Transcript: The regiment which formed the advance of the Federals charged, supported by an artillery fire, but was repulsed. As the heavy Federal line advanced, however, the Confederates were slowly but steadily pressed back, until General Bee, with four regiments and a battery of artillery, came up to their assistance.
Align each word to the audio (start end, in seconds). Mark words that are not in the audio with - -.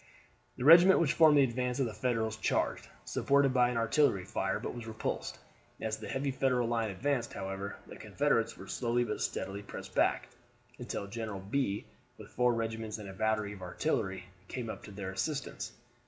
The 0.57 0.65
regiment 0.65 0.99
which 0.99 1.13
formed 1.13 1.37
the 1.37 1.43
advance 1.43 1.79
of 1.79 1.85
the 1.85 1.93
Federals 1.93 2.35
charged, 2.37 2.87
supported 3.05 3.53
by 3.53 3.69
an 3.69 3.77
artillery 3.77 4.25
fire, 4.25 4.59
but 4.59 4.73
was 4.73 4.87
repulsed. 4.87 5.37
As 5.79 5.97
the 5.99 6.07
heavy 6.07 6.31
Federal 6.31 6.67
line 6.67 6.89
advanced, 6.89 7.33
however, 7.33 7.75
the 7.85 7.97
Confederates 7.97 8.57
were 8.57 8.65
slowly 8.65 9.03
but 9.03 9.21
steadily 9.21 9.61
pressed 9.61 9.93
back, 9.93 10.29
until 10.79 11.05
General 11.05 11.39
Bee, 11.39 11.85
with 12.17 12.31
four 12.31 12.55
regiments 12.55 12.97
and 12.97 13.09
a 13.09 13.13
battery 13.13 13.53
of 13.53 13.61
artillery, 13.61 14.23
came 14.47 14.71
up 14.71 14.81
to 14.85 14.91
their 14.91 15.11
assistance. 15.11 15.71